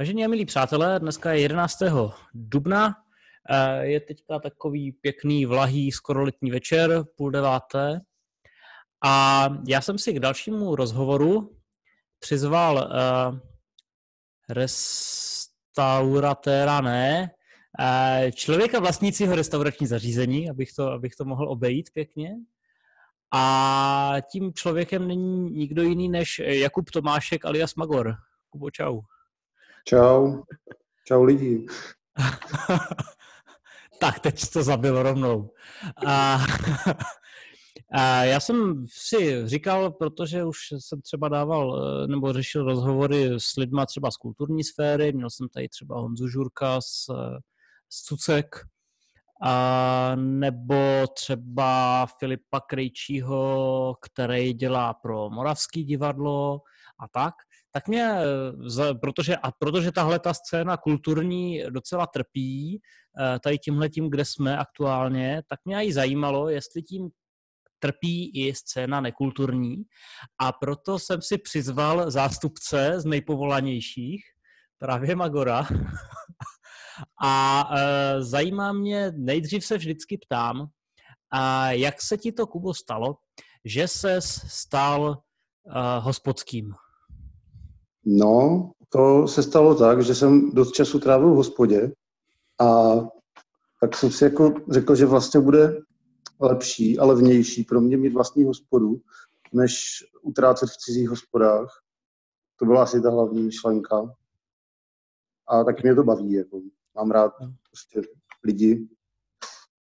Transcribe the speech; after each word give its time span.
Vážení 0.00 0.24
a 0.24 0.28
milí 0.28 0.44
přátelé, 0.44 1.00
dneska 1.00 1.32
je 1.32 1.40
11. 1.40 2.14
dubna, 2.34 2.94
eh, 3.50 3.86
je 3.86 4.00
teďka 4.00 4.38
takový 4.38 4.92
pěkný, 4.92 5.46
vlahý, 5.46 5.92
skoro 5.92 6.24
letní 6.24 6.50
večer, 6.50 7.04
půl 7.16 7.30
deváté. 7.30 8.00
A 9.04 9.48
já 9.68 9.80
jsem 9.80 9.98
si 9.98 10.12
k 10.12 10.20
dalšímu 10.20 10.76
rozhovoru 10.76 11.56
přizval 12.18 12.76
uh, 12.76 12.82
restauratéra, 14.48 16.80
ne, 16.80 17.30
uh, 17.80 18.30
člověka 18.30 18.80
vlastnícího 18.80 19.34
restaurační 19.34 19.86
zařízení, 19.86 20.50
abych 20.50 20.72
to, 20.72 20.92
abych 20.92 21.16
to 21.16 21.24
mohl 21.24 21.48
obejít 21.48 21.90
pěkně. 21.92 22.34
A 23.34 24.14
tím 24.32 24.52
člověkem 24.52 25.08
není 25.08 25.50
nikdo 25.50 25.82
jiný 25.82 26.08
než 26.08 26.40
Jakub 26.44 26.90
Tomášek 26.90 27.44
alias 27.44 27.74
Magor. 27.74 28.14
Kubo, 28.50 28.70
čau. 28.70 29.00
Čau. 29.84 30.42
Čau 31.04 31.22
lidi. 31.22 31.66
tak, 34.00 34.20
teď 34.20 34.50
to 34.52 34.62
zabil 34.62 35.02
rovnou. 35.02 35.50
A, 36.06 36.38
a 37.92 38.24
já 38.24 38.40
jsem 38.40 38.84
si 38.88 39.48
říkal, 39.48 39.90
protože 39.90 40.44
už 40.44 40.58
jsem 40.78 41.00
třeba 41.00 41.28
dával 41.28 41.82
eh, 42.04 42.06
nebo 42.06 42.32
řešil 42.32 42.64
rozhovory 42.64 43.30
s 43.38 43.56
lidma 43.56 43.86
třeba 43.86 44.10
z 44.10 44.16
kulturní 44.16 44.64
sféry, 44.64 45.12
měl 45.12 45.30
jsem 45.30 45.48
tady 45.48 45.68
třeba 45.68 46.00
Honzu 46.00 46.28
Žurka 46.28 46.80
z, 46.80 47.06
z 47.88 48.02
Cucek, 48.04 48.56
a 49.42 50.12
nebo 50.14 51.06
třeba 51.14 52.06
Filipa 52.18 52.60
Krejčího, 52.60 53.94
který 54.00 54.52
dělá 54.52 54.94
pro 54.94 55.30
Moravský 55.30 55.84
divadlo 55.84 56.60
a 57.00 57.08
tak, 57.08 57.34
tak 57.72 57.88
mě, 57.88 58.14
protože, 59.00 59.36
a 59.36 59.52
protože 59.52 59.92
tahle 59.92 60.18
ta 60.18 60.34
scéna 60.34 60.76
kulturní 60.76 61.62
docela 61.70 62.06
trpí 62.06 62.80
eh, 63.20 63.38
tady 63.38 63.58
tímhle 63.58 63.88
tím, 63.88 64.10
kde 64.10 64.24
jsme 64.24 64.58
aktuálně, 64.58 65.42
tak 65.48 65.60
mě 65.64 65.84
i 65.84 65.92
zajímalo, 65.92 66.48
jestli 66.48 66.82
tím 66.82 67.10
trpí 67.78 68.30
i 68.34 68.54
scéna 68.54 69.00
nekulturní 69.00 69.76
a 70.40 70.52
proto 70.52 70.98
jsem 70.98 71.22
si 71.22 71.38
přizval 71.38 72.10
zástupce 72.10 73.00
z 73.00 73.04
nejpovolanějších, 73.04 74.24
právě 74.78 75.16
Magora. 75.16 75.66
a 77.22 77.64
e, 77.72 78.22
zajímá 78.22 78.72
mě, 78.72 79.12
nejdřív 79.16 79.64
se 79.64 79.78
vždycky 79.78 80.18
ptám, 80.18 80.68
a 81.30 81.70
jak 81.70 82.02
se 82.02 82.16
ti 82.16 82.32
to, 82.32 82.46
Kubo, 82.46 82.74
stalo, 82.74 83.16
že 83.64 83.88
se 83.88 84.20
stal 84.20 85.22
uh, 85.64 85.74
hospodským? 86.04 86.74
No, 88.10 88.70
to 88.88 89.28
se 89.28 89.42
stalo 89.42 89.74
tak, 89.74 90.02
že 90.02 90.14
jsem 90.14 90.50
dost 90.50 90.72
času 90.72 90.98
trávil 90.98 91.30
v 91.30 91.36
hospodě 91.36 91.92
a 92.60 92.94
tak 93.80 93.96
jsem 93.96 94.10
si 94.10 94.24
jako 94.24 94.54
řekl, 94.70 94.94
že 94.94 95.06
vlastně 95.06 95.40
bude 95.40 95.80
lepší 96.40 96.98
a 96.98 97.04
levnější 97.04 97.64
pro 97.64 97.80
mě 97.80 97.96
mít 97.96 98.12
vlastní 98.12 98.44
hospodu, 98.44 99.00
než 99.52 100.04
utrácet 100.22 100.68
v 100.68 100.76
cizích 100.76 101.08
hospodách. 101.08 101.82
To 102.56 102.64
byla 102.64 102.82
asi 102.82 103.00
ta 103.00 103.10
hlavní 103.10 103.42
myšlenka. 103.42 104.14
A 105.48 105.64
taky 105.64 105.82
mě 105.82 105.94
to 105.94 106.04
baví. 106.04 106.32
Jako. 106.32 106.60
Mám 106.96 107.10
rád 107.10 107.32
prostě 107.70 108.00
lidi, 108.44 108.88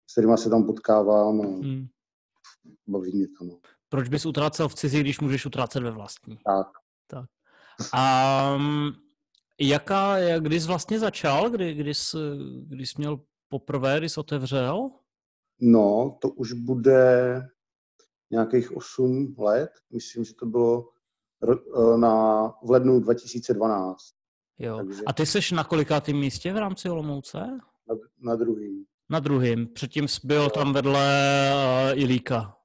s 0.07 0.13
kterými 0.13 0.37
se 0.37 0.49
tam 0.49 0.65
potkávám 0.65 1.41
a 1.41 1.45
hmm. 1.45 1.87
baví 2.87 3.11
mě 3.15 3.27
to. 3.27 3.45
No. 3.45 3.59
Proč 3.89 4.09
bys 4.09 4.25
utrácel 4.25 4.69
v 4.69 4.75
cizí, 4.75 4.99
když 4.99 5.19
můžeš 5.19 5.45
utrácet 5.45 5.83
ve 5.83 5.91
vlastní? 5.91 6.37
Tak. 6.45 6.67
tak. 7.07 7.25
A 7.93 8.57
jaká, 9.59 10.15
kdy 10.39 10.59
jsi 10.59 10.67
vlastně 10.67 10.99
začal, 10.99 11.49
kdy, 11.49 11.73
kdy, 11.73 11.93
jsi, 11.93 12.17
kdy 12.67 12.85
jsi 12.85 12.93
měl 12.97 13.19
poprvé, 13.47 13.97
kdy 13.97 14.09
jsi 14.09 14.19
otevřel? 14.19 14.89
No, 15.61 16.17
to 16.21 16.29
už 16.29 16.53
bude 16.53 17.41
nějakých 18.31 18.77
8 18.77 19.35
let. 19.37 19.71
Myslím, 19.93 20.23
že 20.23 20.33
to 20.33 20.45
bylo 20.45 20.89
eh, 21.43 21.97
na, 21.97 22.47
v 22.63 22.69
lednu 22.69 22.99
2012. 22.99 23.97
Jo. 24.59 24.77
Takže... 24.77 25.03
A 25.05 25.13
ty 25.13 25.25
jsi 25.25 25.55
na 25.55 25.63
kolikátém 25.63 26.17
místě 26.17 26.53
v 26.53 26.57
rámci 26.57 26.89
Olomouce? 26.89 27.39
Na, 27.89 27.95
na 28.19 28.35
druhým. 28.35 28.85
Na 29.09 29.19
druhým. 29.19 29.67
Předtím 29.67 30.07
jsi 30.07 30.19
byl 30.23 30.43
jo. 30.43 30.49
tam 30.49 30.73
vedle 30.73 31.09
uh, 31.93 31.99
Ilíka. 31.99 32.57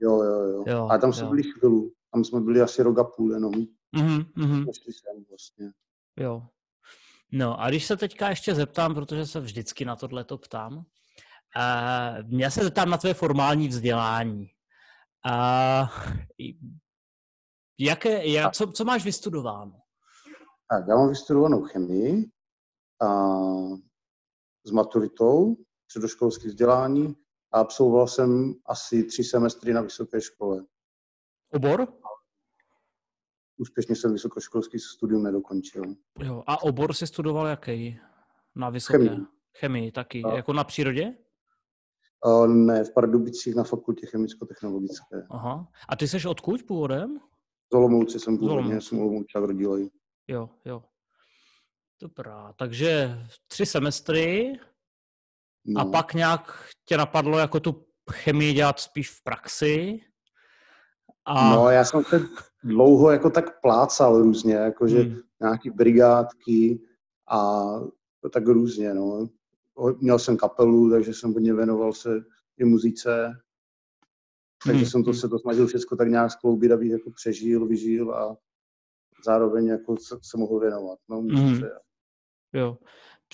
Jo, 0.00 0.22
jo, 0.22 0.40
jo. 0.40 0.64
jo 0.66 0.88
a 0.90 0.98
tam 0.98 1.12
jsme 1.12 1.24
jo. 1.24 1.30
byli 1.30 1.42
chvíli. 1.42 1.90
Tam 2.16 2.24
jsme 2.24 2.40
byli 2.40 2.60
asi 2.60 2.82
rok 2.82 2.98
a 2.98 3.04
půl 3.04 3.32
jenom. 3.32 3.52
Mm-hmm. 3.52 4.70
Jsem 4.72 5.24
vlastně. 5.30 5.72
Jo. 6.16 6.42
No 7.32 7.60
a 7.60 7.68
když 7.68 7.86
se 7.86 7.96
teďka 7.96 8.28
ještě 8.28 8.54
zeptám, 8.54 8.94
protože 8.94 9.26
se 9.26 9.40
vždycky 9.40 9.84
na 9.84 9.96
tohle 9.96 10.24
to 10.24 10.38
ptám, 10.38 10.76
uh, 10.76 12.40
já 12.40 12.50
se 12.50 12.64
zeptám 12.64 12.90
na 12.90 12.96
tvé 12.96 13.14
formální 13.14 13.68
vzdělání. 13.68 14.46
Uh, 15.26 15.88
jaké, 17.78 18.26
jak, 18.26 18.52
co, 18.52 18.66
co 18.66 18.84
máš 18.84 19.04
vystudováno? 19.04 19.80
Tak, 20.70 20.84
já 20.88 20.96
mám 20.96 21.08
vystudovanou 21.08 21.62
chemii 21.62 22.30
a 23.02 23.08
s 24.66 24.70
maturitou, 24.70 25.56
středoškolské 25.84 26.48
vzdělání 26.48 27.16
a 27.52 27.60
absolvoval 27.60 28.08
jsem 28.08 28.54
asi 28.66 29.04
tři 29.04 29.24
semestry 29.24 29.72
na 29.72 29.80
vysoké 29.80 30.20
škole. 30.20 30.64
Obor? 31.52 32.05
Úspěšně 33.56 33.96
jsem 33.96 34.12
vysokoškolský 34.12 34.78
studium 34.78 35.22
nedokončil. 35.22 35.82
Jo, 36.18 36.42
a 36.46 36.62
obor 36.62 36.92
si 36.92 37.06
studoval 37.06 37.46
jaký? 37.46 38.00
Na 38.54 38.70
vysoké? 38.70 38.98
Chemii. 38.98 39.26
Chemii 39.58 39.92
taky. 39.92 40.22
A... 40.22 40.36
Jako 40.36 40.52
na 40.52 40.64
přírodě? 40.64 41.14
Uh, 42.26 42.46
ne, 42.46 42.84
v 42.84 42.92
Pardubicích 42.94 43.54
na 43.54 43.64
fakultě 43.64 44.06
chemicko-technologické. 44.06 45.26
Aha. 45.30 45.68
A 45.88 45.96
ty 45.96 46.08
jsi 46.08 46.28
odkud 46.28 46.62
původem? 46.62 47.20
Z 47.72 47.74
Olomouce 47.74 48.18
jsem 48.18 48.38
původně, 48.38 48.80
jsem 48.80 48.98
Olomoučák 48.98 49.44
rodilej. 49.44 49.90
Jo, 50.28 50.50
jo. 50.64 50.82
Dobrá, 52.02 52.52
takže 52.52 53.18
tři 53.46 53.66
semestry 53.66 54.58
no. 55.64 55.80
a 55.80 55.84
pak 55.84 56.14
nějak 56.14 56.68
tě 56.84 56.96
napadlo 56.96 57.38
jako 57.38 57.60
tu 57.60 57.86
chemii 58.12 58.52
dělat 58.52 58.80
spíš 58.80 59.10
v 59.10 59.22
praxi? 59.22 60.00
A... 61.24 61.54
No, 61.54 61.70
já 61.70 61.84
jsem 61.84 62.04
se 62.04 62.20
dlouho 62.66 63.10
jako 63.10 63.30
tak 63.30 63.60
plácal 63.60 64.22
různě, 64.22 64.54
jakože 64.54 64.98
hmm. 64.98 65.16
nějaký 65.40 65.70
brigádky 65.70 66.80
a 67.30 67.64
tak 68.32 68.46
různě, 68.46 68.94
no. 68.94 69.28
Měl 69.98 70.18
jsem 70.18 70.36
kapelu, 70.36 70.90
takže 70.90 71.14
jsem 71.14 71.32
hodně 71.32 71.54
věnoval 71.54 71.92
se 71.92 72.24
i 72.58 72.64
muzice, 72.64 73.32
takže 74.66 74.80
hmm. 74.80 74.90
jsem 74.90 75.04
to, 75.04 75.14
se 75.14 75.28
to 75.28 75.38
snažil 75.38 75.66
všechno 75.66 75.96
tak 75.96 76.08
nějak 76.08 76.30
skloubit, 76.30 76.72
abych 76.72 76.90
jako 76.90 77.10
přežil, 77.10 77.66
vyžil 77.66 78.14
a 78.14 78.36
zároveň 79.24 79.66
jako 79.66 79.96
se, 79.96 80.16
se 80.22 80.38
mohl 80.38 80.60
věnovat. 80.60 80.98
No, 81.08 81.20
hmm. 81.20 81.60
Jo. 82.52 82.78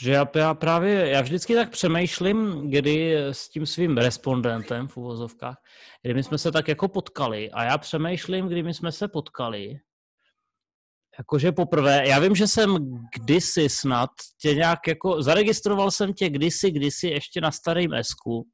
Že 0.00 0.12
já, 0.12 0.28
já 0.34 0.54
právě, 0.54 1.08
já 1.08 1.20
vždycky 1.20 1.54
tak 1.54 1.70
přemýšlím, 1.70 2.70
kdy 2.70 3.16
s 3.16 3.48
tím 3.48 3.66
svým 3.66 3.98
respondentem 3.98 4.88
v 4.88 4.96
uvozovkách, 4.96 5.56
kdy 6.02 6.14
my 6.14 6.22
jsme 6.22 6.38
se 6.38 6.52
tak 6.52 6.68
jako 6.68 6.88
potkali 6.88 7.50
a 7.50 7.64
já 7.64 7.78
přemýšlím, 7.78 8.48
kdy 8.48 8.62
my 8.62 8.74
jsme 8.74 8.92
se 8.92 9.08
potkali, 9.08 9.74
jakože 11.18 11.52
poprvé, 11.52 12.08
já 12.08 12.18
vím, 12.18 12.34
že 12.34 12.46
jsem 12.46 12.76
kdysi 13.16 13.68
snad 13.68 14.10
tě 14.40 14.54
nějak 14.54 14.88
jako, 14.88 15.22
zaregistroval 15.22 15.90
jsem 15.90 16.12
tě 16.12 16.30
kdysi, 16.30 16.70
kdysi 16.70 17.08
ještě 17.08 17.40
na 17.40 17.50
starém 17.50 17.94
esku, 17.94 18.46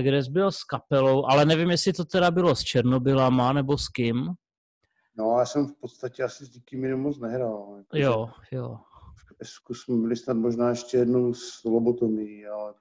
kde 0.00 0.24
jsi 0.24 0.30
byl 0.30 0.52
s 0.52 0.64
kapelou, 0.64 1.26
ale 1.26 1.44
nevím, 1.44 1.70
jestli 1.70 1.92
to 1.92 2.04
teda 2.04 2.30
bylo 2.30 2.56
s 2.56 2.60
Černobylama 2.60 3.52
nebo 3.52 3.78
s 3.78 3.88
kým. 3.88 4.30
No, 5.18 5.38
já 5.38 5.46
jsem 5.46 5.66
v 5.66 5.74
podstatě 5.80 6.22
asi 6.22 6.44
s 6.44 6.54
nikým 6.54 6.96
moc 6.96 7.18
nehrál. 7.18 7.76
Jako, 7.76 7.96
jo, 7.96 8.28
jo. 8.52 8.78
Zkusím 9.42 10.02
byli 10.02 10.16
snad 10.16 10.34
možná 10.34 10.68
ještě 10.68 10.96
jednou 10.96 11.34
s 11.34 11.64
lobotomí, 11.64 12.46
ale. 12.46 12.74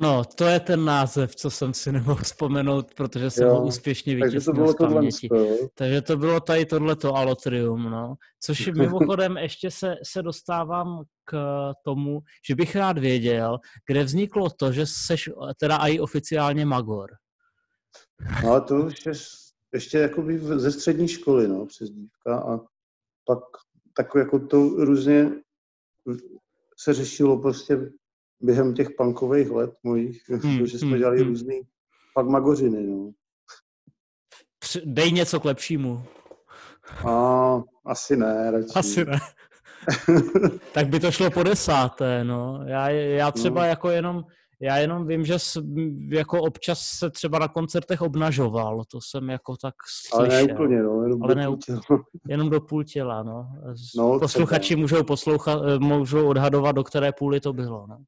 No, 0.00 0.24
to 0.24 0.44
je 0.44 0.60
ten 0.60 0.84
název, 0.84 1.36
co 1.36 1.50
jsem 1.50 1.74
si 1.74 1.92
nemohl 1.92 2.22
vzpomenout, 2.22 2.94
protože 2.94 3.30
jsem 3.30 3.46
jo, 3.46 3.54
ho 3.54 3.66
úspěšně 3.66 4.14
vytěsnil 4.14 4.68
z 4.68 4.74
paměti. 4.74 5.28
Takže 5.74 6.02
to 6.02 6.16
bylo 6.16 6.40
tady 6.40 6.66
tohleto 6.66 7.14
alotrium, 7.14 7.82
no. 7.82 8.14
Což 8.40 8.66
mimochodem 8.76 9.36
ještě 9.36 9.70
se, 9.70 9.94
se 10.02 10.22
dostávám 10.22 11.04
k 11.24 11.36
tomu, 11.84 12.20
že 12.48 12.54
bych 12.54 12.76
rád 12.76 12.98
věděl, 12.98 13.58
kde 13.86 14.04
vzniklo 14.04 14.50
to, 14.50 14.72
že 14.72 14.86
seš 14.86 15.30
teda 15.60 15.76
i 15.76 16.00
oficiálně 16.00 16.66
Magor. 16.66 17.10
No, 18.44 18.60
to 18.60 18.86
ještě, 18.86 19.12
ještě 19.74 19.98
jakoby 19.98 20.38
ze 20.38 20.72
střední 20.72 21.08
školy, 21.08 21.48
no, 21.48 21.66
přes 21.66 21.90
dívka 21.90 22.38
a 22.38 22.58
pak 23.26 23.38
tak 23.98 24.14
jako 24.14 24.38
to 24.38 24.68
různě 24.68 25.30
se 26.76 26.94
řešilo 26.94 27.38
prostě 27.38 27.90
během 28.40 28.74
těch 28.74 28.88
punkových 28.90 29.50
let 29.50 29.70
mojich, 29.82 30.28
hmm, 30.28 30.66
že 30.66 30.78
jsme 30.78 30.88
hmm, 30.88 30.98
dělali 30.98 31.18
hmm. 31.18 31.28
různý 31.28 31.60
pak 32.14 32.26
magořiny, 32.26 32.86
no. 32.86 33.10
Dej 34.84 35.12
něco 35.12 35.40
k 35.40 35.44
lepšímu. 35.44 36.02
A, 37.08 37.62
asi 37.86 38.16
ne, 38.16 38.50
radši. 38.50 38.72
Asi 38.74 39.04
ne. 39.04 39.18
tak 40.74 40.88
by 40.88 41.00
to 41.00 41.12
šlo 41.12 41.30
po 41.30 41.42
desáté, 41.42 42.24
no. 42.24 42.60
Já, 42.66 42.88
já 42.90 43.30
třeba 43.30 43.60
no. 43.60 43.68
jako 43.68 43.90
jenom, 43.90 44.24
já 44.60 44.76
jenom 44.76 45.06
vím, 45.06 45.24
že 45.24 45.38
s, 45.38 45.62
jako 46.08 46.42
občas 46.42 46.80
se 46.80 47.10
třeba 47.10 47.38
na 47.38 47.48
koncertech 47.48 48.02
obnažoval, 48.02 48.84
to 48.84 49.00
jsem 49.00 49.30
jako 49.30 49.56
tak 49.56 49.74
slyšel. 49.86 50.18
Ale 50.18 50.28
ne 50.28 50.42
úplně, 50.54 50.82
no, 50.82 51.02
jenom 51.02 51.22
Ale 51.22 51.34
do 51.34 51.40
ne, 51.40 51.46
půl 51.46 51.56
těla. 51.56 51.80
jenom 52.28 52.50
do 52.50 52.60
půl 52.60 52.84
těla, 52.84 53.22
no. 53.22 53.48
No, 53.96 54.20
Posluchači 54.20 54.66
třeba. 54.66 54.80
můžou 54.80 55.04
poslouchat, 55.04 55.62
eh, 55.66 55.78
můžou 55.78 56.28
odhadovat, 56.28 56.76
do 56.76 56.84
které 56.84 57.12
půly 57.12 57.40
to 57.40 57.52
bylo, 57.52 57.86
no. 57.86 57.98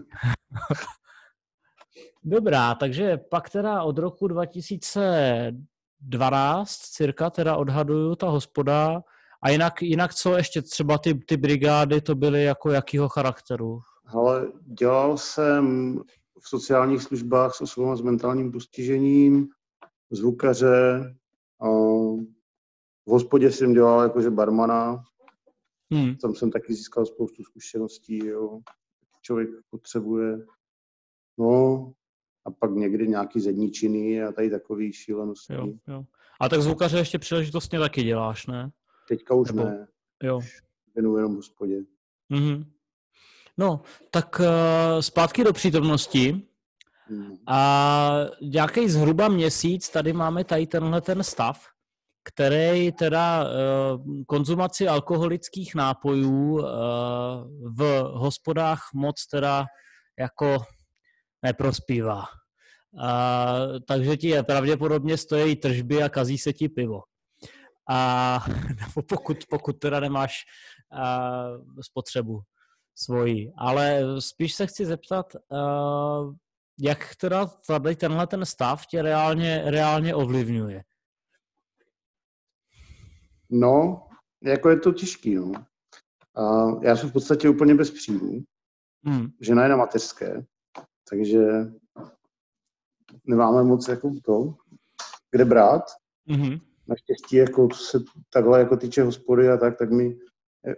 Dobrá, 2.23 2.75
takže 2.75 3.17
pak 3.17 3.49
teda 3.49 3.83
od 3.83 3.97
roku 3.97 4.27
2012 4.27 6.71
cirka 6.71 7.29
teda 7.29 7.55
odhaduju 7.55 8.15
ta 8.15 8.29
hospoda 8.29 9.01
a 9.43 9.49
jinak, 9.49 9.81
jinak 9.81 10.13
co 10.13 10.37
ještě 10.37 10.61
třeba 10.61 10.97
ty, 10.97 11.13
ty 11.13 11.37
brigády 11.37 12.01
to 12.01 12.15
byly 12.15 12.43
jako 12.43 12.71
jakýho 12.71 13.09
charakteru? 13.09 13.79
Ale 14.13 14.51
dělal 14.65 15.17
jsem 15.17 15.95
v 16.39 16.49
sociálních 16.49 17.01
službách 17.01 17.55
s 17.55 17.61
osobou 17.61 17.95
s 17.95 18.01
mentálním 18.01 18.51
postižením, 18.51 19.47
zvukaře, 20.11 21.15
a 21.61 21.67
v 23.05 23.09
hospodě 23.11 23.51
jsem 23.51 23.73
dělal 23.73 24.01
jakože 24.03 24.29
barmana, 24.29 25.03
Hmm. 25.93 26.15
tam 26.15 26.35
jsem 26.35 26.51
taky 26.51 26.73
získal 26.73 27.05
spoustu 27.05 27.43
zkušeností, 27.43 28.25
jo. 28.25 28.59
Člověk 29.21 29.49
potřebuje. 29.69 30.45
No, 31.37 31.91
a 32.45 32.51
pak 32.51 32.71
někdy 32.71 33.07
nějaký 33.07 33.39
zedničiny 33.39 34.23
a 34.23 34.31
tady 34.31 34.49
takový 34.49 34.93
šílenosti. 34.93 35.53
Jo, 35.53 35.67
jo. 35.87 36.03
A 36.41 36.49
tak 36.49 36.61
zvukaře 36.61 36.97
ještě 36.97 37.19
příležitostně 37.19 37.79
taky 37.79 38.03
děláš, 38.03 38.47
ne? 38.47 38.71
Teďka 39.07 39.35
už 39.35 39.51
Nebo- 39.51 39.63
ne, 39.69 39.87
Jo. 40.23 40.39
věnuju 40.95 41.17
jenom 41.17 41.35
hospodě. 41.35 41.83
Mhm. 42.29 42.71
No, 43.57 43.81
tak 44.11 44.39
uh, 44.39 44.45
zpátky 44.99 45.43
do 45.43 45.53
přítomnosti. 45.53 46.41
Hmm. 47.07 47.35
A 47.47 48.25
nějaký 48.41 48.89
zhruba 48.89 49.27
měsíc 49.27 49.89
tady 49.89 50.13
máme 50.13 50.43
tady 50.43 50.67
tenhle 50.67 51.01
ten 51.01 51.23
stav, 51.23 51.67
který 52.23 52.91
teda 52.91 53.43
uh, 53.43 54.03
konzumaci 54.27 54.87
alkoholických 54.87 55.75
nápojů 55.75 56.53
uh, 56.53 56.63
v 57.77 58.01
hospodách 58.13 58.79
moc 58.93 59.27
teda 59.27 59.65
jako 60.19 60.57
neprospívá. 61.43 62.19
Uh, 62.93 63.79
takže 63.87 64.17
ti 64.17 64.27
je 64.27 64.43
pravděpodobně 64.43 65.17
stojí 65.17 65.55
tržby 65.55 66.03
a 66.03 66.09
kazí 66.09 66.37
se 66.37 66.53
ti 66.53 66.69
pivo. 66.69 67.01
A 67.89 68.39
nebo 68.67 69.01
pokud, 69.07 69.37
pokud 69.49 69.73
teda 69.73 69.99
nemáš 69.99 70.43
uh, 70.93 71.79
spotřebu 71.81 72.41
svoji. 72.95 73.53
Ale 73.57 74.03
spíš 74.19 74.53
se 74.53 74.67
chci 74.67 74.85
zeptat, 74.85 75.35
uh, 75.35 76.35
jak 76.79 77.15
teda 77.15 77.45
tady 77.45 77.95
tenhle 77.95 78.27
ten 78.27 78.45
stav 78.45 78.85
tě 78.85 79.01
reálně, 79.01 79.63
reálně 79.65 80.15
ovlivňuje? 80.15 80.83
No, 83.49 84.07
jako 84.43 84.69
je 84.69 84.79
to 84.79 84.91
těžký, 84.91 85.35
no. 85.35 85.51
A 86.35 86.65
já 86.83 86.95
jsem 86.95 87.09
v 87.09 87.13
podstatě 87.13 87.49
úplně 87.49 87.75
bez 87.75 87.91
příjmu. 87.91 88.43
Hmm. 89.05 89.27
Žena 89.41 89.63
je 89.63 89.69
na 89.69 89.75
mateřské, 89.75 90.45
takže 91.09 91.47
nemáme 93.25 93.63
moc 93.63 93.87
jako 93.87 94.11
to, 94.25 94.55
kde 95.31 95.45
brát. 95.45 95.83
Mhm. 96.25 96.59
Naštěstí, 96.87 97.35
jako 97.35 97.67
co 97.67 97.83
se 97.83 97.99
takhle 98.33 98.59
jako 98.59 98.77
týče 98.77 99.03
hospody 99.03 99.49
a 99.49 99.57
tak, 99.57 99.77
tak 99.77 99.91
mi 99.91 100.17
eh, 100.17 100.30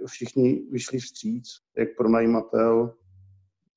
všichni 0.08 0.64
vyšli 0.72 1.00
vstříc, 1.00 1.50
jak 1.78 1.90
pronajímatel, 1.98 2.98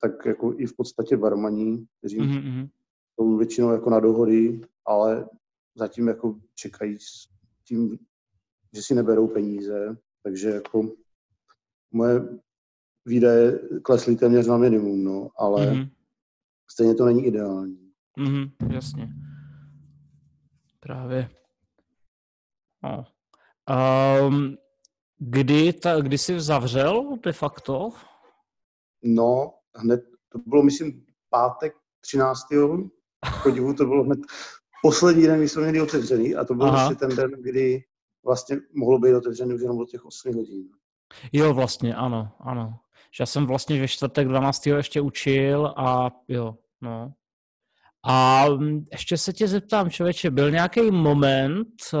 tak 0.01 0.25
jako 0.25 0.53
i 0.57 0.65
v 0.65 0.75
podstatě 0.75 1.17
barmaní, 1.17 1.85
kteří 1.99 2.19
Mhm, 2.19 2.35
mhm. 2.37 2.67
jsou 3.15 3.37
většinou 3.37 3.71
jako 3.71 3.89
na 3.89 3.99
dohody, 3.99 4.61
ale 4.85 5.29
zatím 5.75 6.07
jako 6.07 6.39
čekají 6.55 6.97
s 6.99 7.29
tím, 7.63 7.99
že 8.75 8.81
si 8.81 8.95
neberou 8.95 9.27
peníze, 9.27 9.97
takže 10.23 10.49
jako 10.49 10.91
moje 11.91 12.21
výdaje 13.05 13.59
klesly 13.83 14.15
téměř 14.15 14.47
na 14.47 14.57
minimum, 14.57 15.03
no, 15.03 15.29
ale 15.37 15.73
Mhm. 15.73 15.89
stejně 16.71 16.95
to 16.95 17.05
není 17.05 17.25
ideální. 17.25 17.91
Mhm, 18.17 18.49
jasně. 18.73 19.09
Právě. 20.79 21.29
No. 22.83 23.05
Um, 24.27 24.57
kdy, 25.17 25.73
ta, 25.73 26.01
kdy 26.01 26.17
jsi 26.17 26.39
zavřel 26.39 27.17
de 27.23 27.33
facto? 27.33 27.89
No, 29.03 29.53
hned, 29.75 30.01
to 30.29 30.39
bylo, 30.45 30.63
myslím, 30.63 31.05
pátek 31.29 31.73
13. 32.01 32.41
podivu, 33.43 33.73
to 33.73 33.85
bylo 33.85 34.03
hned 34.03 34.19
poslední 34.83 35.23
den, 35.23 35.37
kdy 35.37 35.49
jsme 35.49 35.61
měli 35.61 35.81
otevřený 35.81 36.35
a 36.35 36.45
to 36.45 36.53
byl 36.53 36.65
Aha. 36.65 36.75
vlastně 36.75 36.95
ten 36.95 37.15
den, 37.15 37.31
kdy 37.41 37.83
vlastně 38.25 38.57
mohlo 38.73 38.99
být 38.99 39.13
otevřený 39.13 39.53
už 39.53 39.61
jenom 39.61 39.79
od 39.79 39.89
těch 39.89 40.05
8 40.05 40.35
hodin. 40.35 40.69
Jo, 41.33 41.53
vlastně, 41.53 41.95
ano, 41.95 42.31
ano. 42.39 42.79
Že 43.11 43.21
já 43.21 43.25
jsem 43.25 43.45
vlastně 43.45 43.81
ve 43.81 43.87
čtvrtek 43.87 44.27
12. 44.27 44.67
ještě 44.67 45.01
učil 45.01 45.73
a 45.77 46.11
jo, 46.27 46.57
no. 46.81 47.13
A 48.09 48.45
ještě 48.91 49.17
se 49.17 49.33
tě 49.33 49.47
zeptám, 49.47 49.89
člověče, 49.89 50.31
byl 50.31 50.51
nějaký 50.51 50.91
moment, 50.91 51.67
eh, 51.93 51.97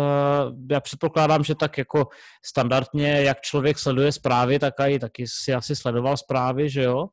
já 0.71 0.79
předpokládám, 0.79 1.43
že 1.43 1.55
tak 1.55 1.77
jako 1.77 2.07
standardně, 2.45 3.21
jak 3.21 3.41
člověk 3.41 3.79
sleduje 3.79 4.11
zprávy, 4.11 4.59
tak 4.59 4.73
i 4.79 4.99
taky 4.99 5.25
si 5.27 5.53
asi 5.53 5.75
sledoval 5.75 6.17
zprávy, 6.17 6.69
že 6.69 6.83
jo? 6.83 7.07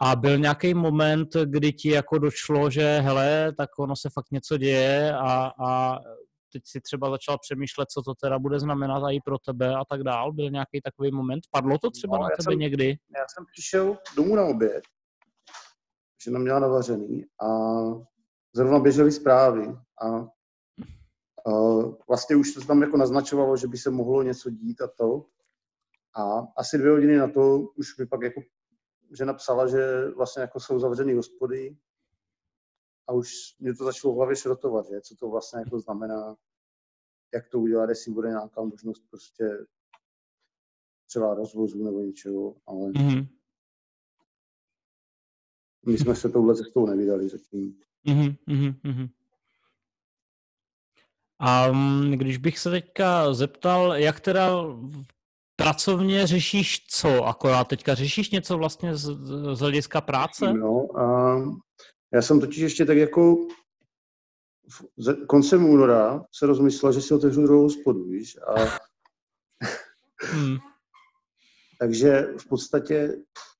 A 0.00 0.16
byl 0.16 0.38
nějaký 0.38 0.74
moment, 0.74 1.28
kdy 1.44 1.72
ti 1.72 1.90
jako 1.90 2.18
došlo, 2.18 2.70
že 2.70 3.00
hele, 3.00 3.52
tak 3.58 3.70
ono 3.78 3.96
se 3.96 4.08
fakt 4.14 4.30
něco 4.32 4.58
děje 4.58 5.14
a, 5.14 5.52
a 5.66 5.98
teď 6.52 6.62
si 6.66 6.80
třeba 6.80 7.10
začal 7.10 7.38
přemýšlet, 7.38 7.90
co 7.90 8.02
to 8.02 8.14
teda 8.14 8.38
bude 8.38 8.60
znamenat 8.60 9.02
i 9.12 9.20
pro 9.24 9.38
tebe 9.38 9.74
a 9.74 9.84
tak 9.90 10.02
dál. 10.02 10.32
Byl 10.32 10.50
nějaký 10.50 10.80
takový 10.84 11.10
moment? 11.12 11.40
Padlo 11.50 11.78
to 11.78 11.90
třeba 11.90 12.16
No, 12.16 12.22
na 12.22 12.28
tebe 12.28 12.52
jsem- 12.52 12.58
někdy? 12.58 12.86
Já 12.88 13.24
jsem 13.34 13.44
přišel 13.52 13.96
domů 14.16 14.36
na 14.36 14.44
oběd, 14.44 14.82
žena 16.24 16.38
měla 16.38 16.58
navařený 16.58 17.24
a 17.42 17.46
zrovna 18.52 18.78
běžely 18.78 19.12
zprávy 19.12 19.66
a, 20.02 20.06
a 20.08 21.50
vlastně 22.08 22.36
už 22.36 22.54
to 22.54 22.60
tam 22.60 22.82
jako 22.82 22.96
naznačovalo, 22.96 23.56
že 23.56 23.66
by 23.66 23.78
se 23.78 23.90
mohlo 23.90 24.22
něco 24.22 24.50
dít 24.50 24.80
a 24.80 24.88
to. 24.88 25.26
A 26.16 26.40
asi 26.56 26.78
dvě 26.78 26.90
hodiny 26.90 27.16
na 27.16 27.28
to 27.28 27.58
už 27.60 27.98
mi 27.98 28.06
pak 28.06 28.22
jako 28.22 28.40
žena 29.12 29.34
psala, 29.34 29.66
že 29.66 30.08
vlastně 30.16 30.40
jako 30.40 30.60
jsou 30.60 30.78
zavřený 30.78 31.14
hospody 31.14 31.76
a 33.06 33.12
už 33.12 33.30
mě 33.58 33.74
to 33.74 33.84
začalo 33.84 34.14
v 34.14 34.16
hlavě 34.16 34.36
šrotovat, 34.36 34.86
že? 34.86 35.00
co 35.00 35.16
to 35.16 35.28
vlastně 35.30 35.60
jako 35.60 35.80
znamená, 35.80 36.36
jak 37.34 37.48
to 37.48 37.60
udělat, 37.60 37.88
jestli 37.88 38.12
bude 38.12 38.28
nějaká 38.28 38.62
možnost 38.62 39.02
prostě 39.10 39.66
třeba 41.06 41.34
rozvozu 41.34 41.84
nebo 41.84 42.00
něčeho, 42.00 42.56
ale 42.66 42.88
Mhm. 42.94 43.37
My 45.88 45.98
jsme 45.98 46.14
se 46.14 46.28
touhle 46.28 46.56
cestou 46.56 46.86
nevydali 46.86 47.28
zatím. 47.28 47.74
Mhm, 48.04 48.34
mhm, 48.46 48.74
mhm. 48.84 49.08
A 51.38 51.72
mm, 51.72 52.10
když 52.10 52.36
bych 52.38 52.58
se 52.58 52.70
teďka 52.70 53.34
zeptal, 53.34 53.94
jak 53.94 54.20
teda 54.20 54.50
pracovně 55.56 56.26
řešíš 56.26 56.86
co 56.88 57.24
akorát 57.24 57.68
teďka? 57.68 57.94
Řešíš 57.94 58.30
něco 58.30 58.58
vlastně 58.58 58.96
z, 58.96 59.18
z 59.54 59.60
hlediska 59.60 60.00
práce? 60.00 60.52
No, 60.52 61.00
a 61.00 61.36
já 62.14 62.22
jsem 62.22 62.40
totiž 62.40 62.58
ještě 62.58 62.84
tak 62.84 62.96
jako 62.96 63.36
v 64.96 65.26
koncem 65.26 65.64
února 65.64 66.24
se 66.32 66.46
rozmyslel, 66.46 66.92
že 66.92 67.02
si 67.02 67.14
otevřu 67.14 67.42
druhou 67.42 67.62
hospodu, 67.62 68.04
víš, 68.04 68.38
a 68.46 68.54
Hmm. 70.20 70.56
takže 71.80 72.26
v 72.38 72.48
podstatě 72.48 73.16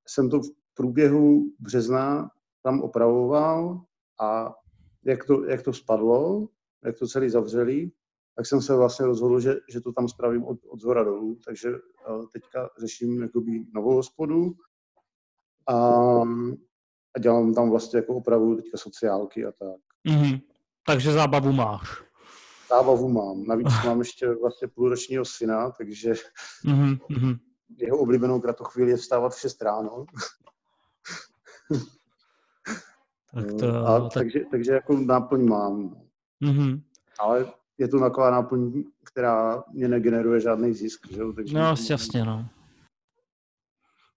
jsem 0.06 0.30
to 0.30 0.40
v 0.40 0.57
průběhu 0.78 1.52
března 1.58 2.30
tam 2.62 2.80
opravoval 2.80 3.82
a 4.20 4.54
jak 5.04 5.24
to, 5.24 5.44
jak 5.44 5.62
to 5.62 5.72
spadlo, 5.72 6.48
jak 6.84 6.98
to 6.98 7.06
celý 7.06 7.30
zavřeli, 7.30 7.90
tak 8.36 8.46
jsem 8.46 8.62
se 8.62 8.76
vlastně 8.76 9.06
rozhodl, 9.06 9.40
že, 9.40 9.54
že 9.72 9.80
to 9.80 9.92
tam 9.92 10.08
spravím 10.08 10.44
od, 10.44 10.58
od 10.68 10.80
zhora 10.80 11.04
dolů, 11.04 11.38
takže 11.46 11.68
eh, 11.68 12.26
teďka 12.32 12.70
řeším 12.80 13.22
jakoby 13.22 13.64
novou 13.74 13.94
hospodu 13.94 14.54
a, 15.68 15.74
a 17.16 17.18
dělám 17.20 17.54
tam 17.54 17.70
vlastně 17.70 17.96
jako 17.98 18.14
opravu 18.14 18.56
teďka 18.56 18.78
sociálky 18.78 19.46
a 19.46 19.52
tak. 19.52 19.80
Mhm. 20.04 20.38
Takže 20.86 21.12
zábavu 21.12 21.52
máš. 21.52 22.02
Zábavu 22.70 23.08
mám. 23.08 23.44
Navíc 23.44 23.68
mám 23.86 23.98
ještě 23.98 24.34
vlastně 24.34 24.68
půlročního 24.68 25.24
syna, 25.24 25.70
takže 25.70 26.14
Mhm, 26.64 26.98
mhm. 27.08 27.36
jeho 27.76 27.98
oblíbenou 27.98 28.40
kratochvíli 28.40 28.90
je 28.90 28.96
vstávat 28.96 29.34
v 29.34 29.40
6 29.40 29.62
ráno. 29.62 30.06
Tak 33.34 33.46
to, 33.60 33.86
a 33.86 34.00
tak, 34.00 34.12
takže, 34.12 34.40
takže 34.50 34.72
jako 34.72 34.92
náplň 35.00 35.48
mám. 35.48 35.96
mhm. 36.40 36.82
Ale 37.18 37.46
je 37.78 37.88
to 37.88 38.00
taková 38.00 38.30
náplň, 38.30 38.84
která 39.04 39.64
mě 39.72 39.88
negeneruje 39.88 40.40
žádný 40.40 40.74
zisk. 40.74 41.12
Že? 41.12 41.22
Takže 41.36 41.54
No, 41.54 41.74
jasně, 41.90 42.24
no. 42.24 42.48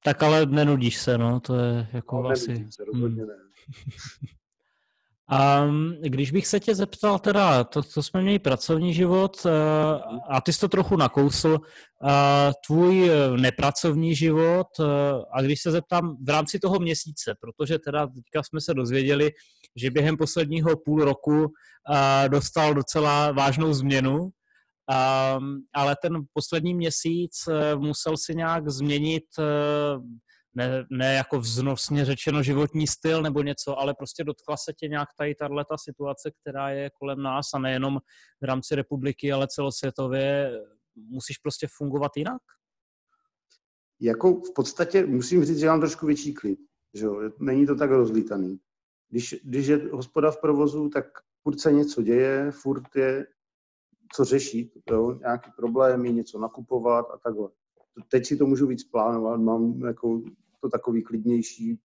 Tak 0.03 0.23
ale 0.23 0.45
nenudíš 0.45 0.97
se, 0.97 1.17
no, 1.17 1.39
to 1.39 1.55
je 1.55 1.87
jako 1.93 2.21
no, 2.21 2.29
asi... 2.29 2.67
Se, 2.69 2.85
rozhodně 2.85 3.21
hmm. 3.21 3.29
ne. 3.29 3.35
A 5.31 5.67
když 6.01 6.31
bych 6.31 6.47
se 6.47 6.59
tě 6.59 6.75
zeptal, 6.75 7.19
teda, 7.19 7.63
to, 7.63 7.83
to 7.83 8.03
jsme 8.03 8.21
měli 8.21 8.39
pracovní 8.39 8.93
život 8.93 9.45
eh, 9.45 9.49
a 10.29 10.41
ty 10.41 10.53
jsi 10.53 10.59
to 10.59 10.67
trochu 10.67 10.97
nakousl, 10.97 11.57
eh, 11.57 12.51
tvůj 12.67 13.09
eh, 13.09 13.37
nepracovní 13.37 14.15
život 14.15 14.67
a 15.33 15.41
když 15.41 15.61
se 15.61 15.71
zeptám 15.71 16.17
v 16.25 16.29
rámci 16.29 16.59
toho 16.59 16.79
měsíce, 16.79 17.35
protože 17.41 17.79
teda 17.79 18.07
teďka 18.07 18.43
jsme 18.43 18.61
se 18.61 18.73
dozvěděli, 18.73 19.31
že 19.75 19.91
během 19.91 20.17
posledního 20.17 20.77
půl 20.77 21.05
roku 21.05 21.47
dostal 22.27 22.73
docela 22.73 23.31
vážnou 23.31 23.73
změnu, 23.73 24.29
ale 25.73 25.95
ten 26.01 26.13
poslední 26.33 26.73
měsíc 26.73 27.49
musel 27.75 28.17
si 28.17 28.35
nějak 28.35 28.69
změnit 28.69 29.23
ne, 30.53 30.85
ne 30.89 31.13
jako 31.13 31.39
vznosně 31.39 32.05
řečeno 32.05 32.43
životní 32.43 32.87
styl 32.87 33.21
nebo 33.21 33.41
něco, 33.43 33.79
ale 33.79 33.93
prostě 33.93 34.23
dotkla 34.23 34.57
se 34.57 34.73
tě 34.73 34.87
nějak 34.87 35.09
tady 35.17 35.35
tato 35.35 35.75
situace, 35.83 36.31
která 36.41 36.69
je 36.69 36.89
kolem 36.99 37.21
nás 37.21 37.45
a 37.53 37.59
nejenom 37.59 37.99
v 38.41 38.45
rámci 38.45 38.75
republiky, 38.75 39.31
ale 39.31 39.47
celosvětově, 39.47 40.51
musíš 40.95 41.37
prostě 41.37 41.67
fungovat 41.77 42.11
jinak? 42.17 42.41
Jako 44.01 44.33
v 44.33 44.53
podstatě 44.55 45.05
musím 45.05 45.45
říct, 45.45 45.59
že 45.59 45.67
mám 45.67 45.79
trošku 45.79 46.05
větší 46.05 46.33
klid. 46.33 46.59
Že 46.93 47.05
jo? 47.05 47.31
Není 47.39 47.67
to 47.67 47.75
tak 47.75 47.89
rozlítaný. 47.89 48.59
Když, 49.09 49.35
když 49.43 49.67
je 49.67 49.77
hospoda 49.91 50.31
v 50.31 50.41
provozu, 50.41 50.89
tak 50.89 51.05
furt 51.43 51.59
se 51.59 51.71
něco 51.71 52.01
děje, 52.01 52.51
furt 52.51 52.95
je 52.95 53.25
co 54.15 54.25
řešit, 54.25 54.71
jo? 54.91 55.13
nějaký 55.13 55.51
problémy, 55.55 56.13
něco 56.13 56.39
nakupovat 56.39 57.05
a 57.13 57.17
takhle. 57.17 57.49
Teď 58.11 58.25
si 58.25 58.37
to 58.37 58.45
můžu 58.45 58.67
víc 58.67 58.83
plánovat, 58.83 59.41
mám 59.41 59.81
jako 59.81 60.21
to 60.61 60.69
takový 60.69 61.03
klidnější. 61.03 61.79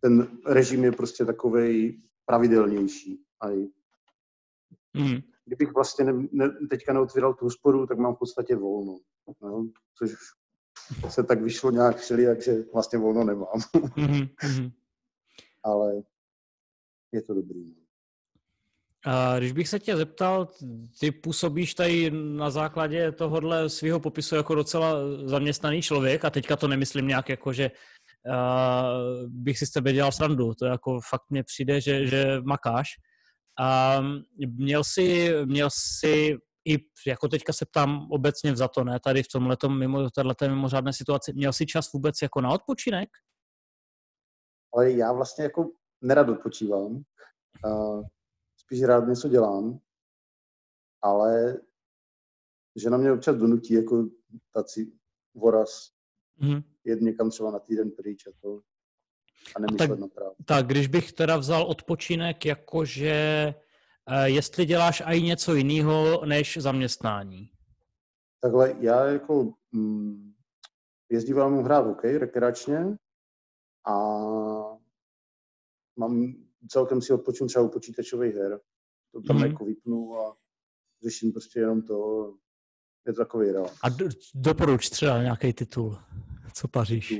Ten 0.00 0.38
režim 0.46 0.84
je 0.84 0.92
prostě 0.92 1.24
takový 1.24 2.02
pravidelnější. 2.26 3.24
A 3.40 3.48
mm. 4.94 5.20
Kdybych 5.44 5.74
vlastně 5.74 6.04
ne, 6.04 6.28
ne, 6.32 6.50
teďka 6.70 6.92
neotvíral 6.92 7.34
tu 7.34 7.44
hospodu, 7.44 7.86
tak 7.86 7.98
mám 7.98 8.14
v 8.14 8.18
podstatě 8.18 8.56
volno. 8.56 8.98
No, 9.42 9.68
což 9.94 10.14
se 11.08 11.22
tak 11.24 11.42
vyšlo 11.42 11.70
nějak 11.70 11.96
všelijak, 11.96 12.42
že 12.42 12.64
vlastně 12.72 12.98
volno 12.98 13.24
nemám. 13.24 13.58
mm-hmm. 13.74 14.72
Ale 15.62 16.02
je 17.12 17.22
to 17.22 17.34
dobrý. 17.34 17.79
Když 19.38 19.52
bych 19.52 19.68
se 19.68 19.78
tě 19.78 19.96
zeptal, 19.96 20.48
ty 21.00 21.10
působíš 21.10 21.74
tady 21.74 22.10
na 22.10 22.50
základě 22.50 23.12
tohohle 23.12 23.68
svého 23.70 24.00
popisu 24.00 24.36
jako 24.36 24.54
docela 24.54 24.94
zaměstnaný 25.24 25.82
člověk 25.82 26.24
a 26.24 26.30
teďka 26.30 26.56
to 26.56 26.68
nemyslím 26.68 27.06
nějak 27.06 27.28
jako, 27.28 27.52
že 27.52 27.70
bych 29.26 29.58
si 29.58 29.66
s 29.66 29.70
tebe 29.70 29.92
dělal 29.92 30.12
srandu. 30.12 30.54
To 30.54 30.66
jako 30.66 31.00
fakt 31.08 31.30
mně 31.30 31.44
přijde, 31.44 31.80
že, 31.80 32.06
že 32.06 32.40
makáš. 32.40 32.88
A 33.60 34.00
měl 34.46 34.84
jsi, 34.84 35.32
měl 35.44 35.68
jsi 35.72 36.36
i, 36.68 36.78
jako 37.06 37.28
teďka 37.28 37.52
se 37.52 37.66
ptám 37.66 38.06
obecně 38.10 38.56
za 38.56 38.68
to, 38.68 38.84
ne, 38.84 39.00
tady 39.00 39.22
v 39.22 39.28
tomhle 39.28 39.56
mimo, 39.68 40.08
mimořádné 40.48 40.92
situaci, 40.92 41.32
měl 41.32 41.52
jsi 41.52 41.66
čas 41.66 41.92
vůbec 41.92 42.22
jako 42.22 42.40
na 42.40 42.50
odpočinek? 42.50 43.08
Ale 44.74 44.92
já 44.92 45.12
vlastně 45.12 45.44
jako 45.44 45.70
nerad 46.02 46.28
odpočívám. 46.28 47.02
Uh, 47.66 48.02
spíš 48.70 48.82
rád 48.82 49.08
něco 49.08 49.28
dělám, 49.28 49.78
ale 51.02 51.60
žena 52.76 52.96
mě 52.96 53.12
občas 53.12 53.36
donutí 53.36 53.74
jako 53.74 54.08
tací 54.54 54.98
voraz 55.34 55.90
mm-hmm. 56.40 56.62
jet 56.84 57.00
někam 57.00 57.30
třeba 57.30 57.50
na 57.50 57.58
týden 57.58 57.90
pryč 57.90 58.26
a 58.26 58.30
to 58.40 58.60
a 59.56 59.60
nemyslet 59.60 59.88
tak, 59.88 59.98
na 59.98 60.08
práci. 60.08 60.44
Tak, 60.44 60.66
když 60.66 60.86
bych 60.86 61.12
teda 61.12 61.36
vzal 61.36 61.62
odpočinek, 61.62 62.46
jakože 62.46 63.54
uh, 64.10 64.22
jestli 64.24 64.66
děláš 64.66 65.02
i 65.06 65.22
něco 65.22 65.54
jiného 65.54 66.26
než 66.26 66.58
zaměstnání? 66.60 67.50
Takhle, 68.40 68.76
já 68.80 69.04
jako 69.04 69.52
mm, 69.72 70.32
jezdívám 71.08 71.62
hrát 71.62 71.86
hokej 71.86 72.18
rekreačně 72.18 72.96
a 73.86 73.94
mám 75.96 76.34
celkem 76.68 77.02
si 77.02 77.12
odpočnu 77.12 77.46
třeba 77.46 77.64
u 77.64 77.68
počítačových 77.68 78.34
her. 78.34 78.60
To 79.12 79.22
tam 79.22 79.36
mm. 79.36 79.44
jako 79.44 79.64
vypnu 79.64 80.14
a 80.18 80.36
řeším 81.02 81.32
prostě 81.32 81.60
jenom 81.60 81.82
to. 81.82 82.26
Je 83.06 83.12
to 83.12 83.20
takový 83.20 83.52
relax. 83.52 83.78
A 83.82 83.88
do, 83.88 84.08
doporuč 84.34 84.90
třeba 84.90 85.22
nějaký 85.22 85.52
titul. 85.52 85.98
Co 86.54 86.68
paříš? 86.68 87.14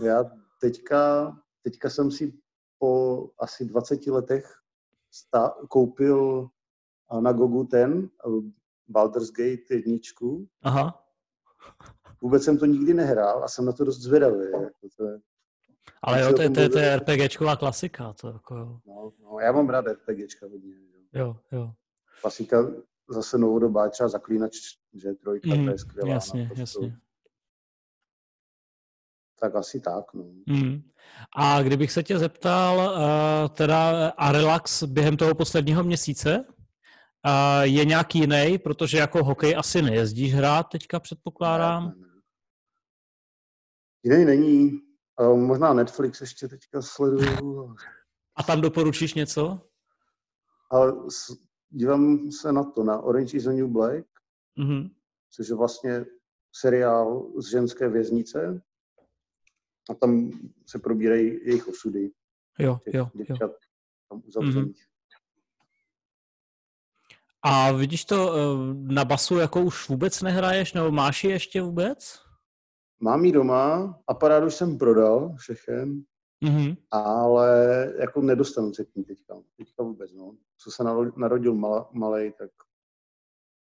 Já 0.00 0.24
teďka, 0.60 1.32
teďka 1.62 1.90
jsem 1.90 2.10
si 2.10 2.38
po 2.78 3.30
asi 3.38 3.64
20 3.64 4.06
letech 4.06 4.60
sta- 5.10 5.54
koupil 5.68 6.48
na 7.20 7.32
Gogu 7.32 7.64
ten 7.64 8.10
Baldur's 8.88 9.30
Gate 9.30 9.74
jedničku. 9.74 10.48
Aha. 10.62 11.06
Vůbec 12.22 12.44
jsem 12.44 12.58
to 12.58 12.66
nikdy 12.66 12.94
nehrál 12.94 13.44
a 13.44 13.48
jsem 13.48 13.64
na 13.64 13.72
to 13.72 13.84
dost 13.84 14.00
zvědavý. 14.00 14.50
Jako 14.52 14.88
to 14.96 15.04
je, 15.04 15.20
ale 16.02 16.20
jo, 16.20 16.32
to 16.32 16.42
je, 16.42 16.50
to, 16.50 16.60
je, 16.60 16.68
to 16.68 16.78
je 16.78 16.96
RPGčková 16.96 17.56
klasika. 17.56 18.12
To 18.12 18.28
jako 18.28 18.56
jo. 18.56 18.80
No, 18.86 19.12
no, 19.22 19.38
já 19.40 19.52
mám 19.52 19.68
rád 19.68 19.84
RPGčka 19.86 20.46
hodně. 20.46 20.74
Jo, 21.12 21.26
jo. 21.26 21.36
jo. 21.52 21.72
Klasika 22.20 22.66
zase 23.08 23.38
novodobá, 23.38 23.88
třeba 23.88 24.08
Zaklínač, 24.08 24.56
že 24.94 25.12
trojka, 25.12 25.48
mm, 25.48 25.54
to 25.54 25.60
je 25.60 25.66
mhm, 25.66 25.78
skvělá. 25.78 26.14
Jasně, 26.14 26.42
naprosto. 26.42 26.62
jasně. 26.82 26.98
Tak 29.40 29.54
asi 29.54 29.80
tak, 29.80 30.14
no. 30.14 30.24
Mm. 30.46 30.82
A 31.36 31.62
kdybych 31.62 31.92
se 31.92 32.02
tě 32.02 32.18
zeptal, 32.18 32.76
uh, 32.78 33.48
teda 33.54 34.08
a 34.08 34.32
relax 34.32 34.82
během 34.82 35.16
toho 35.16 35.34
posledního 35.34 35.84
měsíce, 35.84 36.38
uh, 36.38 37.62
je 37.62 37.84
nějaký 37.84 38.18
jiný, 38.18 38.58
protože 38.58 38.98
jako 38.98 39.24
hokej 39.24 39.56
asi 39.56 39.82
nejezdíš 39.82 40.34
hrát 40.34 40.62
teďka, 40.62 41.00
předpokládám. 41.00 41.84
Ne, 41.84 41.90
ne, 41.90 42.06
ne. 42.06 42.06
Jiný 44.02 44.24
není. 44.24 44.85
Možná 45.20 45.72
Netflix 45.72 46.20
ještě 46.20 46.48
teďka 46.48 46.82
sleduju. 46.82 47.74
A 48.36 48.42
tam 48.42 48.60
doporučíš 48.60 49.14
něco? 49.14 49.60
Ale 50.70 50.92
dívám 51.68 52.30
se 52.30 52.52
na 52.52 52.64
to, 52.64 52.84
na 52.84 52.98
Orange 52.98 53.36
is 53.36 53.44
the 53.44 53.50
New 53.50 53.68
Black, 53.68 54.06
mm-hmm. 54.58 54.90
což 55.30 55.48
je 55.48 55.54
vlastně 55.54 56.04
seriál 56.52 57.32
z 57.38 57.50
ženské 57.50 57.88
věznice. 57.88 58.62
A 59.90 59.94
tam 59.94 60.30
se 60.66 60.78
probírají 60.78 61.26
jejich 61.44 61.68
osudy. 61.68 62.10
Jo, 62.58 62.78
jo, 62.86 63.10
děvčat 63.14 63.40
jo. 63.40 63.56
tam 64.10 64.22
uzavřených. 64.26 64.76
Mm-hmm. 64.76 64.96
A 67.42 67.72
vidíš 67.72 68.04
to 68.04 68.34
eh, 68.34 68.38
na 68.74 69.04
basu, 69.04 69.38
jako 69.38 69.62
už 69.62 69.88
vůbec 69.88 70.22
nehraješ, 70.22 70.72
nebo 70.72 70.90
máš 70.90 71.24
ji 71.24 71.30
ještě 71.30 71.62
vůbec? 71.62 72.25
Mám 73.00 73.24
ji 73.24 73.32
doma, 73.32 73.98
aparát 74.06 74.44
už 74.44 74.54
jsem 74.54 74.78
prodal 74.78 75.34
všechen, 75.36 76.02
mm-hmm. 76.44 76.76
ale 76.90 77.92
jako 78.00 78.20
nedostanu 78.20 78.74
se 78.74 78.84
k 78.84 78.94
ní 78.94 79.04
teďka. 79.04 79.34
Teďka 79.56 79.82
vůbec, 79.82 80.12
no. 80.12 80.36
Co 80.58 80.70
se 80.70 80.84
narodil 81.16 81.54
mal, 81.54 81.88
malej, 81.92 82.32
tak 82.38 82.50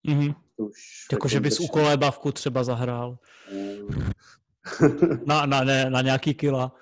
mm-hmm. 0.07 0.35
to 0.57 0.65
už... 0.65 1.05
Jako, 1.11 1.27
že 1.27 1.39
bys 1.39 1.59
u 1.59 1.67
kolébavku 1.67 2.31
třeba 2.31 2.63
zahrál. 2.63 3.17
na, 5.25 5.45
na, 5.45 5.63
ne, 5.63 5.89
na 5.89 6.01
nějaký 6.01 6.33
kila. 6.33 6.75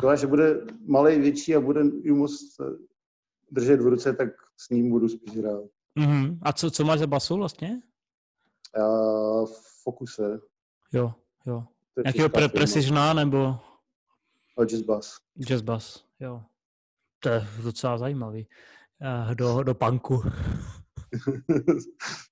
To, 0.00 0.16
že 0.16 0.26
bude 0.26 0.66
malej 0.86 1.20
větší 1.20 1.56
a 1.56 1.60
bude 1.60 1.80
ji 2.02 2.12
moc 2.12 2.32
držet 3.50 3.80
v 3.80 3.86
ruce, 3.86 4.12
tak 4.12 4.28
s 4.56 4.70
ním 4.70 4.90
budu 4.90 5.08
spíš 5.08 5.36
hrát. 5.36 5.64
Mm-hmm. 5.98 6.38
A 6.42 6.52
co, 6.52 6.70
co 6.70 6.84
máš 6.84 6.98
za 6.98 7.06
basu 7.06 7.36
vlastně? 7.36 7.82
Uh, 8.78 9.48
fokuse. 9.82 10.40
Jo, 10.92 11.14
jo. 11.46 11.64
Nějakého 12.04 12.28
pre- 12.28 12.48
Precisiona 12.48 13.12
nebo? 13.12 13.56
No, 14.58 14.64
jazz 14.64 14.82
bass. 14.82 15.18
Jazz 15.38 15.62
bass, 15.62 16.04
jo. 16.20 16.42
To 17.20 17.28
je 17.28 17.48
docela 17.62 17.98
zajímavý. 17.98 18.48
Uh, 19.26 19.34
do, 19.34 19.62
do 19.62 19.74
punku. 19.74 20.14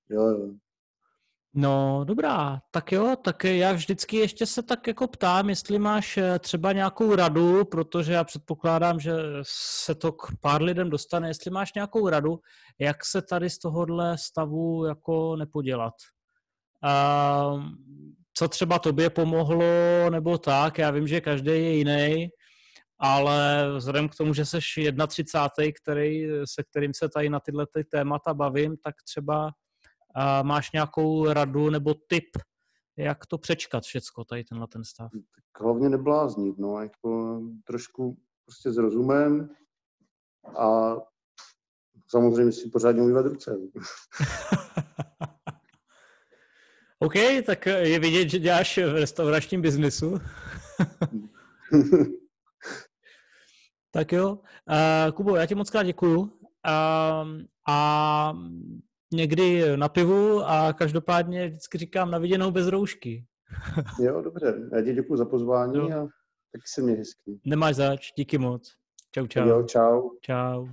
jo, 0.09 0.21
jo. 0.21 0.53
No, 1.55 2.03
dobrá, 2.07 2.61
tak 2.71 2.91
jo, 2.91 3.15
tak 3.23 3.43
já 3.43 3.73
vždycky 3.73 4.17
ještě 4.17 4.45
se 4.45 4.63
tak 4.63 4.87
jako 4.87 5.07
ptám, 5.07 5.49
jestli 5.49 5.79
máš 5.79 6.17
eh, 6.17 6.39
třeba 6.39 6.71
nějakou 6.71 7.15
radu, 7.15 7.65
protože 7.65 8.13
já 8.13 8.23
předpokládám, 8.23 8.99
že 8.99 9.11
se 9.85 9.95
to 9.95 10.11
k 10.11 10.31
pár 10.41 10.61
lidem 10.61 10.89
dostane, 10.89 11.27
jestli 11.27 11.51
máš 11.51 11.73
nějakou 11.73 12.09
radu, 12.09 12.39
jak 12.79 13.05
se 13.05 13.21
tady 13.21 13.49
z 13.49 13.59
tohohle 13.59 14.17
stavu 14.17 14.85
jako 14.85 15.35
nepodělat. 15.35 15.93
A 16.83 17.53
co 18.33 18.47
třeba 18.47 18.79
tobě 18.79 19.09
pomohlo, 19.09 19.63
nebo 20.09 20.37
tak, 20.37 20.77
já 20.77 20.91
vím, 20.91 21.07
že 21.07 21.21
každý 21.21 21.51
je 21.51 21.75
jiný, 21.75 22.29
ale 22.99 23.65
vzhledem 23.77 24.09
k 24.09 24.15
tomu, 24.15 24.33
že 24.33 24.45
jsi 24.45 24.57
31. 25.07 25.71
Který, 25.81 26.27
se 26.45 26.63
kterým 26.63 26.93
se 26.93 27.09
tady 27.09 27.29
na 27.29 27.39
tyhle 27.39 27.67
ty 27.73 27.83
témata 27.83 28.33
bavím, 28.33 28.77
tak 28.77 28.95
třeba 29.03 29.51
a 30.15 30.43
máš 30.43 30.71
nějakou 30.71 31.33
radu 31.33 31.69
nebo 31.69 31.93
tip, 31.93 32.29
jak 32.97 33.25
to 33.25 33.37
přečkat 33.37 33.83
všecko, 33.83 34.23
tady 34.23 34.43
tenhle 34.43 34.67
ten 34.67 34.83
stav? 34.83 35.11
Tak 35.11 35.63
hlavně 35.63 35.89
nebláznit, 35.89 36.57
no, 36.57 36.81
jako 36.81 37.41
trošku 37.63 38.17
prostě 38.45 38.71
s 38.71 38.77
rozumem 38.77 39.49
a 40.59 40.95
samozřejmě 42.07 42.51
si 42.51 42.69
pořádně 42.69 43.01
umývat 43.01 43.25
ruce. 43.25 43.57
OK, 47.03 47.13
tak 47.45 47.65
je 47.65 47.99
vidět, 47.99 48.29
že 48.29 48.39
děláš 48.39 48.77
v 48.77 48.95
restauračním 48.95 49.61
biznesu. 49.61 50.13
tak 53.91 54.11
jo. 54.11 54.31
Uh, 54.31 55.11
Kubo, 55.13 55.35
já 55.35 55.45
ti 55.45 55.55
moc 55.55 55.69
krát 55.69 55.83
děkuju. 55.83 56.19
Uh, 56.19 56.29
a 57.69 58.33
někdy 59.13 59.77
na 59.77 59.89
pivu 59.89 60.43
a 60.43 60.73
každopádně 60.73 61.47
vždycky 61.47 61.77
říkám 61.77 62.11
na 62.11 62.17
viděnou 62.17 62.51
bez 62.51 62.67
roušky. 62.67 63.25
jo, 63.99 64.21
dobře. 64.21 64.69
Já 64.75 64.81
ti 64.81 64.93
děkuji 64.93 65.15
za 65.15 65.25
pozvání 65.25 65.77
jo. 65.77 65.85
a 65.85 66.07
taky 66.51 66.65
se 66.73 66.81
mě 66.81 66.93
hezky. 66.93 67.39
Nemáš 67.45 67.75
zač, 67.75 68.11
díky 68.17 68.37
moc. 68.37 68.73
Čau, 69.11 69.27
čau. 69.27 69.47
Jo, 69.47 69.63
čau. 69.63 70.09
Čau. 70.21 70.67